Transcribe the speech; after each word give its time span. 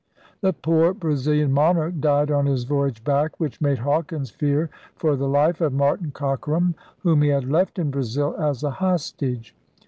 The 0.41 0.51
poor 0.53 0.95
Brazilian 0.95 1.51
monarch 1.51 1.93
died 1.99 2.31
on 2.31 2.47
his 2.47 2.63
voyage 2.63 3.03
back, 3.03 3.39
which 3.39 3.61
made 3.61 3.77
Hawkins 3.77 4.31
fear 4.31 4.71
for 4.95 5.15
the 5.15 5.27
life 5.27 5.61
of 5.61 5.73
Martin 5.73 6.09
Cockeram, 6.09 6.73
whom 7.03 7.21
he 7.21 7.29
had 7.29 7.45
left 7.47 7.77
in 7.77 7.91
Brazil 7.91 8.35
as 8.39 8.63
a 8.63 8.71
hos 8.71 9.11
tage. 9.11 9.53